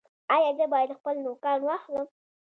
ایا 0.33 0.49
زه 0.57 0.65
باید 0.73 0.91
خپل 0.99 1.15
نوکان 1.25 1.59
واخلم؟ 1.65 2.07